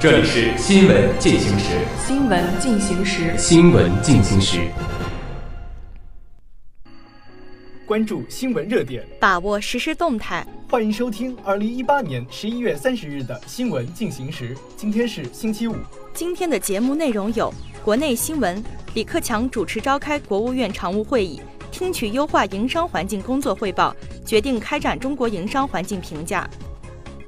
[0.00, 1.66] 这里是新闻进行时。
[2.06, 3.36] 新闻进行时。
[3.36, 4.58] 新闻进行时。
[7.84, 10.46] 关注新闻热点，把握实时动态。
[10.70, 14.56] 欢迎收听二零一八年十一月三十日的新闻进行时。
[14.74, 15.76] 今天是星期五。
[16.14, 17.52] 今天的节目内容有：
[17.84, 18.64] 国内新闻，
[18.94, 26.48] 李克强主持召开国务院常务会议，听取优化营商环境工作汇报，决定开展中国营商环境评价。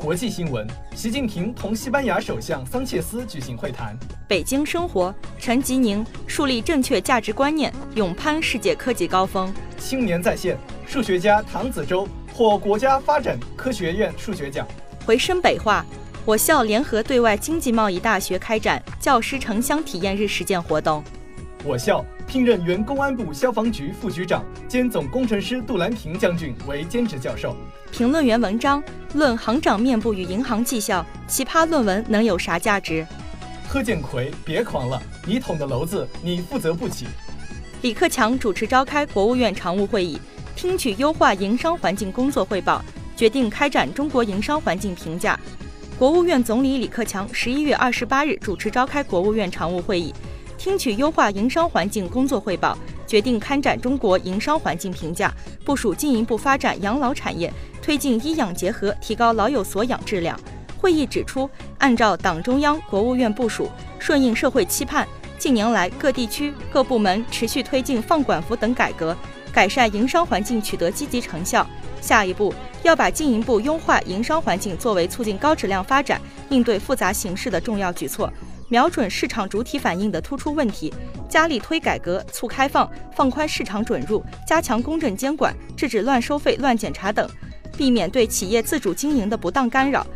[0.02, 0.66] 国际新闻：
[0.97, 3.97] 习近平同西班牙首相桑切斯举行会谈。
[4.27, 9.55] 北京生活：陈吉宁树立正确价值观念，勇攀世界科技高峰。
[9.78, 14.67] 青年在线：数学家唐子洲获国家发展科学院数学奖。
[15.06, 15.86] 回深北话：
[16.25, 21.00] 我校联合对外经济贸易大学开展教师城乡体验日实践活动。
[21.62, 27.55] 我校聘任原公安部消防局副局长兼总工程师杜兰平将军为兼职教授。
[27.91, 33.06] 评论员文章论行长面部与银行绩效，奇葩论文能有啥价值？
[33.69, 37.05] 贺建奎，别狂了，你捅的娄子你负责不起。
[37.83, 40.19] 李克强主持召开国务院常务会议，
[40.56, 42.83] 听取优化营商环境工作汇报，
[43.14, 45.38] 决定开展中国营商环境评价。
[45.98, 50.14] 国务院总理李克强十一月二十八日主持召开国务院常务会议，
[50.63, 57.53] 听取优化营商环境工作汇报，决定开展中国营商环境评价，部署进一步发展养老产业。
[57.83, 60.39] 推进医养结合，提高老有所养质量。
[60.81, 63.69] 会议指出，按照党中央、国务院部署，
[63.99, 65.05] 顺应社会期盼，
[65.37, 69.17] 近年来各地区各部门持续推进放管服等改革，
[69.53, 71.67] 改善营商环境取得积极成效。
[72.01, 76.21] 下一步要把进一步优化营商环境作为促进高质量发展、
[76.51, 78.33] 应对复杂形势的重要举措，
[78.69, 80.93] 瞄准市场主体反映的突出问题，
[81.28, 87.28] 加力推改革、促开放、放宽市场准入，加强公正监管，制止乱收费、乱检查等。
[87.77, 90.06] 避免对企业自主经营的不当干扰，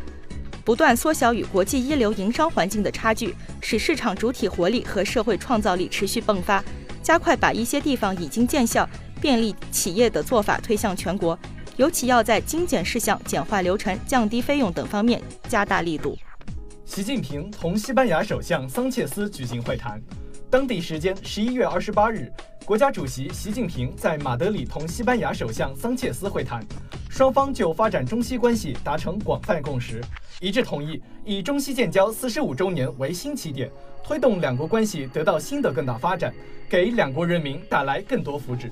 [0.63, 6.63] 不断缩小与国际一流营商环境的差距，使市场主体活力和社会创造力持续迸发。
[7.03, 8.89] 加快把一些地方已经见效、
[9.21, 11.39] 便利企业的做法推向全国，
[11.77, 16.17] 尤其要在精简事项、简化流程、降低费用等方面加大力度。
[16.87, 20.01] 习近平同西班牙首相桑切斯举行会谈，
[20.49, 22.33] 当地时间十一月二十八日。
[22.65, 26.65] 国家主席习近平在马德里同西班牙首相桑切斯会谈，
[27.11, 30.01] 双方就发展中西关系达成广泛共识，
[30.41, 33.69] 一致同意以中西建交四十五周年为新起点，
[34.03, 36.33] 推动两国关系得到新的更大发展，
[36.69, 38.71] 给两国人民带来更多福祉。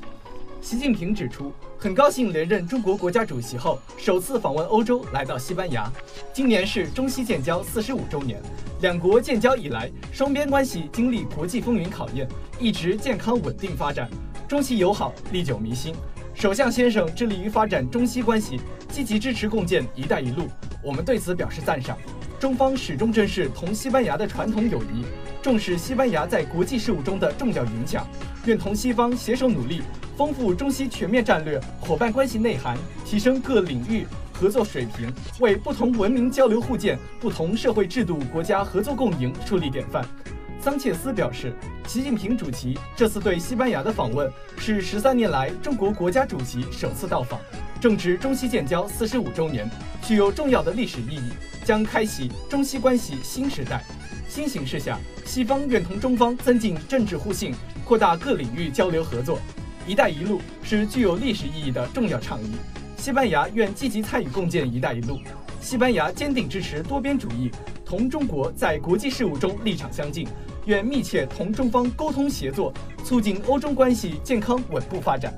[0.64, 5.92] 习近平指出，很高兴连任中国国家主席后首次访问欧洲，来到西班牙。
[6.32, 8.40] 今年是中西建交四十五周年，
[8.80, 12.26] 两国建交以来，双边关系经历国际风云考验，
[12.58, 14.08] 一直健康稳定发展，
[14.48, 15.94] 中西友好历久弥新。
[16.32, 18.58] 首相先生致力于发展中西关系，
[18.88, 20.48] 积极支持共建“一带一路”，
[20.82, 21.94] 我们对此表示赞赏。
[22.40, 25.04] 中方始终珍视同西班牙的传统友谊，
[25.42, 28.06] 重视西班牙在国际事务中的重要影响，
[28.46, 29.82] 愿同西方携手努力。
[30.16, 40.04] 丰富中西全面战略伙伴关系内涵，提升各领域合作水平，为不同文明交流互鉴、不同社会制度国家合作共赢树立典范。
[40.60, 41.52] 桑切斯表示，
[41.88, 47.40] 习近平主席这次对西班牙的访问是十三年来中国国家主席首次到访，
[47.80, 49.68] 正值中西建交四十五周年，
[50.00, 51.32] 具有重要的历史意义，
[51.64, 53.84] 将开启中西关系新时代。
[54.28, 57.52] 新形势下，西方愿同中方增进政治互信，
[57.84, 59.38] 扩大各领域交流合作。
[59.86, 62.52] “一带一路”是具有历史意义的重要倡议，
[62.96, 65.20] 西班牙愿积极参与共建“一带一路”。
[65.60, 67.50] 西班牙坚定支持多边主义，
[67.84, 70.26] 同中国在国际事务中立场相近，
[70.66, 72.72] 愿密切同中方沟通协作，
[73.04, 75.32] 促进欧中关系健康稳步发展。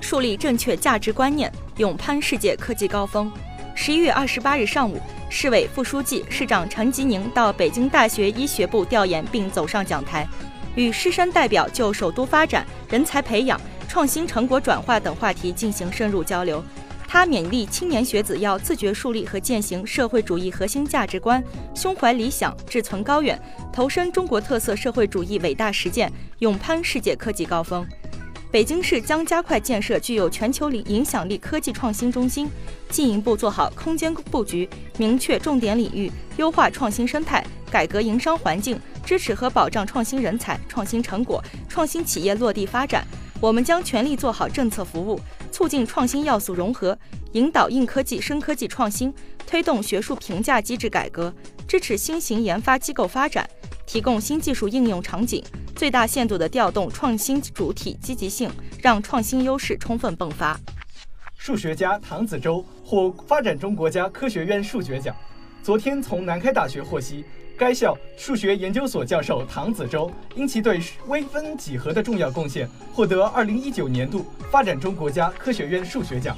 [0.00, 3.30] 树立正确价值观念，勇攀世界科技高峰。
[3.74, 5.00] 十一月二十八日上午，
[5.30, 10.28] 市委副书记、市长陈吉宁到北京大学医学部调研并走上讲台。
[10.74, 16.64] 与师生代表就首都发展、人才培养、创新成果转化等话题进行深入交流。
[17.06, 23.38] 他勉励青年学子要自觉树立和践行社会主义核心价值观，胸怀理想，志存高远，
[23.70, 27.86] 投身中国特色社会主义伟大实践，勇攀世界科技高峰。
[28.50, 32.48] 北京市将加快建设具有全球领影响力科技创新中心，
[32.88, 34.66] 进一步做好空间布局，
[34.96, 38.80] 明确重点领域，优化创新生态，改革营商环境。
[39.04, 43.06] 支持和保障创新人才、创新成果、创新企业落地发展。
[43.40, 45.20] 我们将全力做好政策服务，
[45.50, 46.96] 促进创新要素融合，
[47.32, 49.12] 引导硬科技、深科技创新，
[49.46, 51.34] 推动学术评价机制改革，
[51.66, 53.48] 支持新型研发机构发展，
[53.84, 55.42] 提供新技术应用场景，
[55.74, 58.48] 最大限度地调动创新主体积极性，
[58.80, 60.56] 让创新优势充分迸发。
[61.36, 65.12] 数学家唐子洲获发展中国家科学院数学奖。
[65.64, 67.24] 昨天从南开大学获悉。
[67.62, 76.36] 该校数学研究所教授唐子洲因其对微分几何的重要贡献，获得2019年度发展中国家科学院数学奖。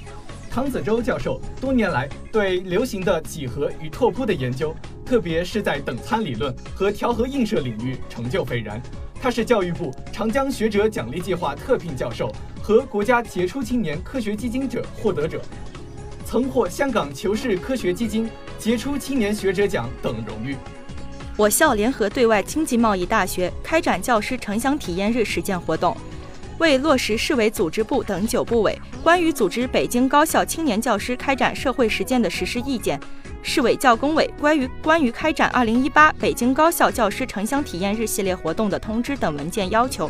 [0.51, 8.79] 唐子洲教授多年来对流行的几何与拓扑的研究，特别是在等参理论和调和映射领域成就斐然。
[9.19, 12.31] 他是教育部长江学者奖励计划特聘教授
[12.63, 15.41] 和国家杰出青年科学基金者获得者，
[16.27, 18.29] 曾获香港求是科学基金
[18.59, 20.55] 杰出青年学者奖等荣誉。
[21.37, 25.97] 我校联合对外经济贸易大学开展教师城乡体验日实践活动，
[26.59, 33.01] 为落实市委组织部等九部委关于组织北京高校青年教师开展社会实践的实施意见，
[33.43, 40.09] 市委教工委关于关于开展二零一八北京高校教师城乡体验日系列活动的通知等文件要求，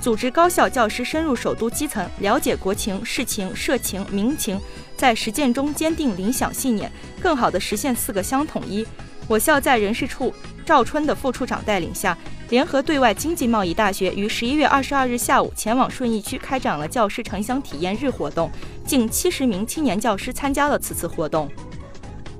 [0.00, 4.60] 组织高校教师深入首都基层，了解国情、市情、社情、民情，
[4.96, 6.90] 在实践中坚定理想信念，
[7.20, 8.84] 更好地实现四个相统一。
[9.28, 10.32] 我校在人事处
[10.64, 12.16] 赵春的副处长带领下，
[12.48, 18.50] 联合对外经济贸易大学于十一月二十二日下午前往顺义区开展了教师城乡体验日活动，
[18.86, 21.46] 近七十名青年教师参加了此次活动。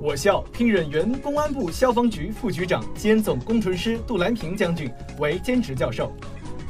[0.01, 6.11] 我校聘任原公安部消防局副局长兼总工程师杜兰平将军为兼职教授。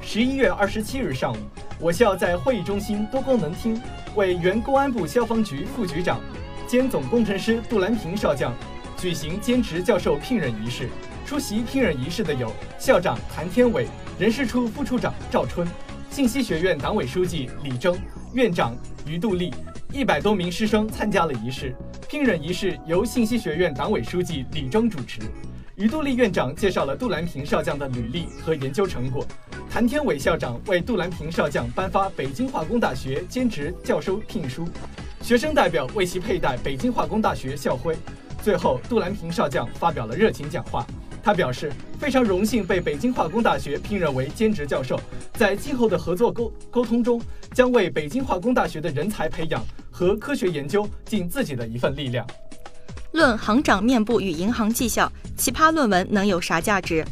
[0.02, 1.36] 十一月二十七日上午，
[1.78, 3.80] 我校在会议中心多功能厅
[4.16, 6.20] 为原公安部消防局副局长
[6.66, 8.52] 兼总工程师杜兰平少将。
[8.98, 10.88] 举行兼职教授聘任仪式，
[11.24, 13.86] 出席聘任仪式的有校长谭天伟、
[14.18, 15.66] 人事处副处长赵春、
[16.10, 17.96] 信息学院党委书记李征、
[18.34, 19.54] 院长于杜丽，
[19.92, 21.72] 一百多名师生参加了仪式。
[22.08, 25.20] 聘任仪式由信息学院党委书记李征主持，
[25.76, 29.24] 于杜丽院长介绍了杜兰平少将的履历和研究成果，
[29.70, 34.68] 谭天伟校长为杜兰平少将颁发北京化工大学兼职教授聘书，
[35.22, 37.96] 学生代表为其佩戴北京化工大学校徽。
[38.48, 40.82] 最后，杜兰平少将发表了热情讲话。
[41.22, 44.98] 他表示非常荣幸被北京化工大学聘任为兼职教授，
[45.34, 47.20] 在今后的合作沟沟通中，
[47.52, 52.26] 将为北京化工大学的人才培养和科学研究尽自己的一份力量。
[53.12, 57.04] 论行长面部与银行绩效，奇葩论文能有啥价值？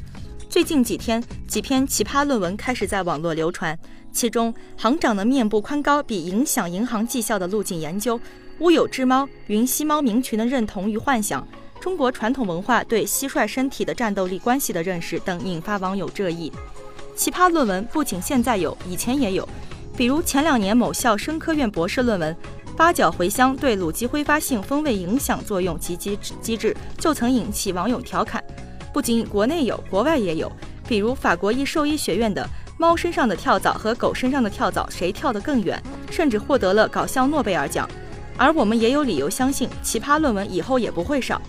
[0.49, 3.79] 最近几天，几篇奇葩论文开始在网络流传，
[4.11, 8.19] 其中行长的面部宽高比影响银行绩效的路径研究。
[8.61, 11.47] 乌有之猫、云吸猫名群的认同与幻想，
[11.79, 16.50] 中国传统文化对蟋蟀身体的战斗力关系的认识等，引发网友热议。
[17.14, 19.47] 奇葩论文不仅现在有，以前也有，
[19.94, 22.35] 比如前两年某校生科院博士论文
[22.76, 28.43] 《八角茴香对卤鸡挥发性风味影响作用及机机制》，就曾引起网友调侃。
[28.91, 30.50] 不仅国内有，国外也有，
[30.88, 32.49] 比如法国一兽医学院的
[32.79, 37.87] 猫身上的跳蚤和狗身上的跳蚤谁跳得更远，甚至获得了搞笑诺贝尔奖。
[38.37, 41.41] 而我们也有理由相信，奇葩论文以后也不会少。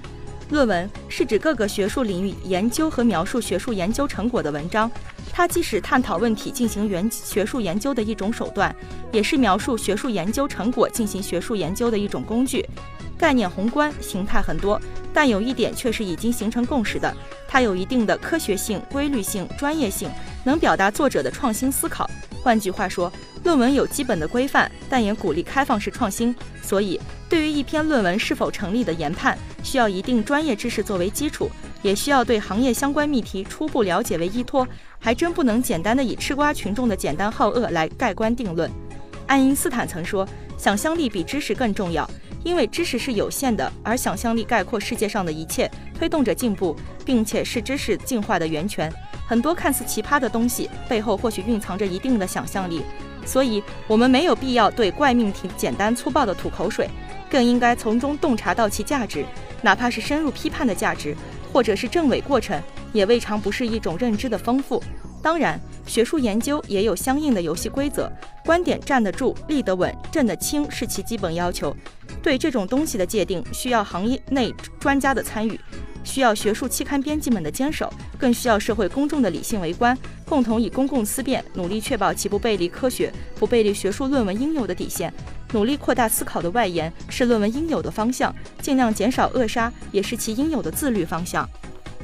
[0.50, 4.90] 论文是指各个学术领域研究和描述学术研究成果的文章，
[5.34, 8.74] 它既是探讨问题、进行原学术研究的一种手段，
[9.12, 12.66] 也是描述学术研究成果、进行学术研究的一种工具。
[13.18, 14.80] 概念宏观，形态很多，
[15.14, 17.14] 但有一点却是已经形成共识的：
[17.48, 20.10] 它有一定的科学性、规律性、专业性，
[20.46, 22.10] 能表达作者的创新思考。
[22.44, 23.12] 换句话说，
[23.44, 26.34] 论文有基本的规范，但也鼓励开放式创新。
[26.62, 31.50] 所以，对于一篇论文是否成立的研判，需要一定专业知识作为基础，
[31.82, 34.68] 也需要对行业相关命题初步了解为依托，
[35.00, 38.70] 还真不能简单的以吃瓜群众的简单好恶来盖棺定论。
[39.26, 40.28] 爱因斯坦曾说
[40.58, 42.10] ：“想象力比知识更重要，
[42.46, 48.92] 因为知识是有限的，而想象力概括世界上的一切，推动着进步，并且是知识进化的源泉。”
[49.28, 52.82] 很多看似奇葩的东西背后，或许蕴藏着一定的想象力，
[53.26, 56.90] 所以我们没有必要对怪命题简单粗暴的吐口水，
[57.30, 59.26] 更应该从中洞察到其价值，
[59.62, 61.14] 哪怕是深入批判的价值，
[61.52, 62.60] 或者是证伪过程，
[62.94, 64.82] 也未尝不是一种认知的丰富。
[65.22, 68.10] 当然，学术研究也有相应的游戏规则，
[68.46, 71.76] 观点站得住、立得稳、正得清是其基本要求。
[72.24, 75.60] 对这种东西的界定，需要行业内专家的参与。
[76.08, 79.96] 需要学术期刊编辑们的坚守，更需要社会公众的理性围观，
[80.26, 85.14] 共同以公共思辨，努力确保其不背离科学，不背离学术论文应有的底线，
[85.52, 91.48] 努力扩大思考的外延，是论文应有的方向，尽量减少扼杀，也是其应有的自律方向。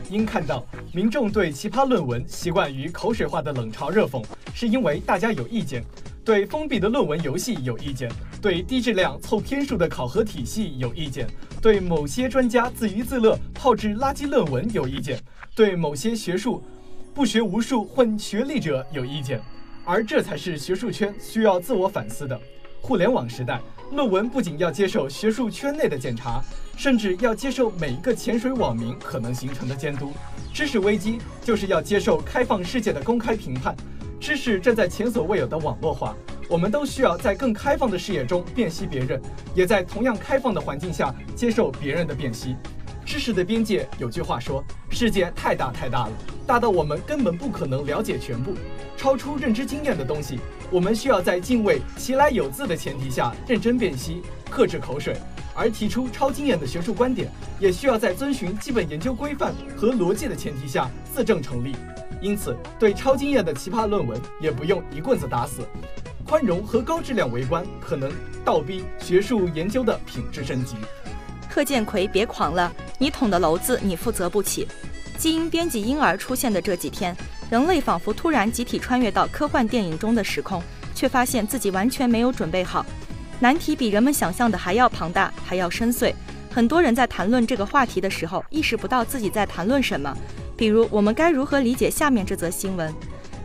[0.10, 5.81] 应看到，民众对奇葩论文习惯于口水化的冷嘲热讽，是因为大家有意见；
[6.25, 8.10] 对封闭的论文游戏有意见；
[8.44, 11.26] 对低质量凑篇数的考核体系有意见；
[11.62, 15.18] 对某些专家自娱自乐炮制垃圾论文有意见；
[15.56, 16.62] 对某些学术
[17.14, 19.40] 不学无术混学历者有意见。
[19.86, 22.38] 而这才是学术圈需要自我反思的。
[22.82, 23.62] 互联网时代，
[23.94, 26.44] 论文不仅要接受学术圈内的检查，
[26.76, 30.12] 甚至要接受每一个潜水网民可能形成的监督。
[30.54, 33.74] 知识危机就是要接受开放世界的公开评判。
[34.20, 36.14] 知识正在前所未有的网络化，
[36.53, 39.19] 我们都需要在更开放的视野中辨析别人，
[39.55, 42.55] 也在同样开放的环境下接受别人的辨析。
[43.03, 46.12] 知识的边界，有句话说：世界太大太大了，
[46.45, 48.53] 大到我们根本不可能了解全部。
[48.95, 55.15] 超出认知经验的东西，我们需要在敬畏其来有自的前提下认真辨析、克制口水；
[55.55, 61.75] 而提出超经验的学术观点，也需要在遵循基本研究规范和逻辑的前提下自证成立。
[62.22, 65.63] 因此，对超经验的奇葩论文，也不用一棍子打死。
[66.25, 68.12] 宽容和高质量围观，可能
[68.44, 70.75] 倒逼学术研究的品质升级。
[71.50, 74.68] 贺建奎，别狂了，你捅的娄子你负责不起。
[75.18, 77.15] 基因编辑婴儿出现的这几天，
[77.50, 80.62] 人类仿佛突然集体穿越到科幻电影中的时空，
[80.96, 82.86] 却发现自己完全没有准备好。
[83.39, 86.13] 难题比人们想象的还要庞大，还要深邃。
[86.50, 90.15] 很多人在谈论这个话题的时候，意识不到自己在谈论什么。
[90.56, 92.92] 比如，我们该如何理解下面这则新闻？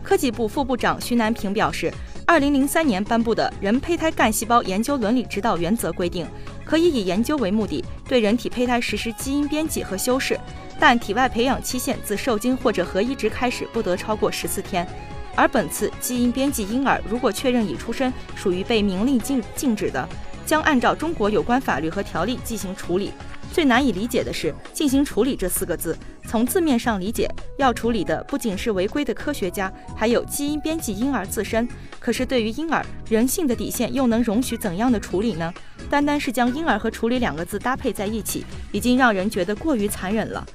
[0.03, 1.93] 科技部副部长徐南平表示，
[2.29, 6.29] 二零零三年颁布的《人胚胎干细胞研究伦理指导原则》规定，
[6.63, 10.39] 可以以研究为目的，对人体胚胎实施基因编辑和修饰。
[10.79, 14.87] 但体外培养期限自受精或者核移植开始不得超过十四天，
[15.35, 20.07] 而本次基因编辑婴儿如果确认已出生，属于被明令禁禁止的，
[20.45, 23.11] 将按照中国有关法律和条例进行处理。
[23.59, 25.99] 最难以理解的是“进行处理”这四个字，
[26.29, 31.69] 从字面上理解，要处理的不仅是违规的科学家，还有基因编辑婴儿自身。
[31.99, 35.53] 可是对于婴儿，人性的底线又能容许怎样的处理呢？
[35.91, 40.47] 单单是将婴儿和处理两个字搭配在一起，已经让人觉得过于残忍了。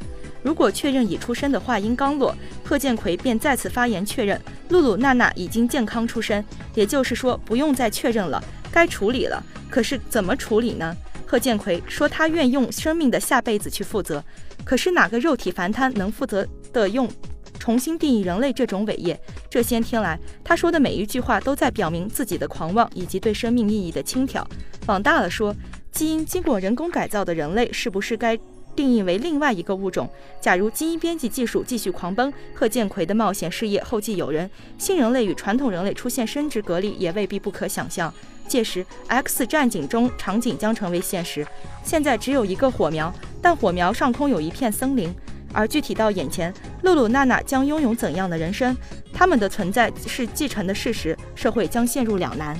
[0.41, 2.33] 如果确认已出生的话音刚落，
[2.63, 6.41] 贺建奎便再次发言确认露露娜娜已经健康出生，
[6.73, 8.41] 也就是说不用再确认了，
[8.71, 9.43] 该处理了。
[9.69, 10.95] 可是怎么处理呢？
[11.33, 14.23] 贺建奎说他愿用生命的下辈子去负责，
[14.63, 17.09] 可是哪个肉体凡胎能负责的用
[17.57, 19.19] 重新定义人类这种伟业？
[19.49, 24.47] 这些天来他说的每一句话都在表明自己的狂妄以及对生命意义的轻佻。
[24.85, 25.55] 往大了说，
[25.91, 28.37] 基因经过人工改造的人类是不是该？
[28.75, 30.09] 定义为另外一个物种。
[30.41, 38.13] 假如基因编辑技术继续狂奔，贺建奎的冒险事业后继有人，新人类与传统人类出现生殖隔离也未必不可想象。
[38.47, 41.47] 届时，《X 战警》中场景将成为现实。
[41.83, 45.13] 现在只有一个火苗，但火苗上空有一片森林。
[45.55, 46.51] 而具体到眼前，
[46.81, 48.75] 露露娜娜将拥有怎样的人生？
[49.13, 52.59] 他们的存在是继承的事实，社会将陷入两难。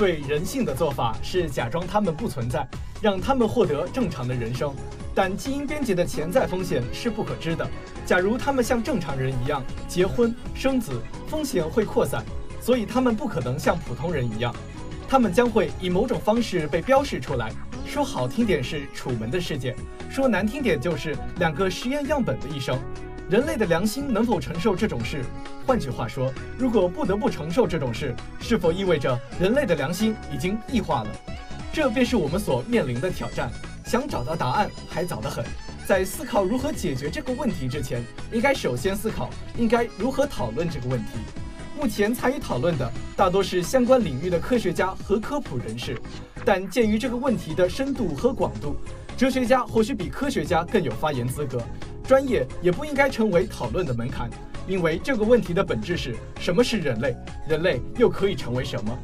[0.00, 2.66] 最人性的做法是假装他们不存在，
[3.02, 4.74] 让他们获得正常的人生。
[5.14, 7.68] 但基因编辑的潜在风险是不可知的。
[8.06, 10.92] 假如他们像正常人一样结婚生子，
[11.28, 12.24] 风险会扩散，
[12.62, 14.54] 所以他们不可能像普通人一样。
[15.06, 17.52] 他们将会以某种方式被标示出来。
[17.84, 19.76] 说好听点是楚门的世界，
[20.08, 22.78] 说难听点就是两个实验样本的一生。
[23.30, 25.24] 人类的良心能否承受这种事？
[25.64, 31.10] 换句话说，如果不得不承受这种事，是否意味着人类的良心已经异化了？
[31.72, 33.48] 这便是我们所面临的挑战。
[33.84, 35.44] 想找到答案还早得很，
[35.86, 41.10] 在思考如何解决这个问题之前，应该首先思考应该如何讨论这个问题。
[41.78, 45.96] 目前参与讨论的大多是相关领域的科学家和科普人士，
[46.44, 48.74] 但鉴于这个问题的深度和广度，
[49.16, 51.62] 哲学家或许比科学家更有发言资格。
[52.10, 54.28] 专业也不应该成为讨论的门槛，
[54.66, 57.14] 因为这个问题的本质是什么是人类，
[57.46, 58.98] 人类又可以成为什么？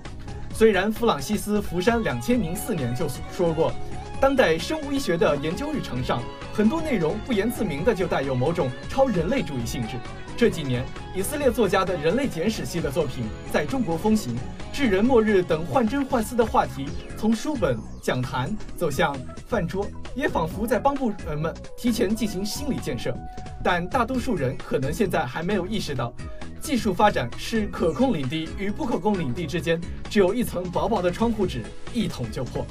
[0.53, 3.73] 虽然弗朗西斯·福山两千零四年就说过。
[4.19, 6.23] 当代生物医学的研究日程上，
[6.55, 9.97] 很多内容不言自明的就带有某种超人类主义性质。
[10.39, 14.35] 这几年，以色列作家的人类简史系的作品在中国风行，
[14.73, 19.15] 智人末日等患真幻思的话题从书本讲坛走向
[19.47, 23.15] 饭桌，也仿佛在帮助人们提前进行心理建设。
[23.63, 26.13] 但大多数人可能现在还没有意识到，
[26.61, 32.67] 技术发展是可控领地与不可控领地之间只有一层薄薄的窗户纸，一捅就破。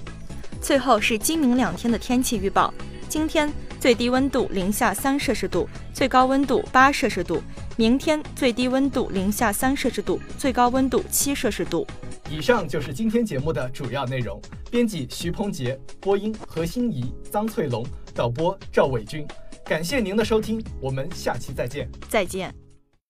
[0.65, 2.73] 最后是今明两天的天气预报：
[3.07, 7.37] 今天最低温度零下三摄氏度，最高温度八摄氏度；
[7.77, 11.85] 明天最低温度零下三摄氏度，最高温度七摄氏度。
[12.31, 14.41] 以上就是今天节目的主要内容。
[14.71, 19.23] 编辑徐鹏杰，播音何欣怡、张翠龙，导播赵伟军。
[19.63, 21.87] 感谢您的收听，我们下期再见。
[22.09, 22.64] 再见。